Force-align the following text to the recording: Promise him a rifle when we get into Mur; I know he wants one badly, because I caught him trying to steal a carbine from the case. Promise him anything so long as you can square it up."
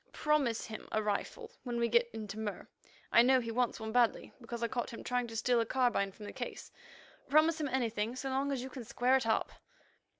Promise 0.13 0.65
him 0.65 0.87
a 0.91 0.99
rifle 1.03 1.51
when 1.61 1.79
we 1.79 1.87
get 1.87 2.09
into 2.11 2.39
Mur; 2.39 2.67
I 3.11 3.21
know 3.21 3.39
he 3.39 3.51
wants 3.51 3.79
one 3.79 3.91
badly, 3.91 4.33
because 4.41 4.63
I 4.63 4.67
caught 4.67 4.89
him 4.89 5.03
trying 5.03 5.27
to 5.27 5.35
steal 5.37 5.59
a 5.59 5.65
carbine 5.67 6.11
from 6.11 6.25
the 6.25 6.33
case. 6.33 6.71
Promise 7.29 7.61
him 7.61 7.67
anything 7.67 8.15
so 8.15 8.31
long 8.31 8.51
as 8.51 8.63
you 8.63 8.69
can 8.71 8.83
square 8.83 9.15
it 9.15 9.27
up." 9.27 9.51